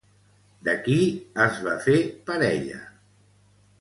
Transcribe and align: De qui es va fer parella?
De 0.69 0.73
qui 0.87 0.95
es 1.47 1.61
va 1.67 1.75
fer 1.85 1.99
parella? 2.31 2.81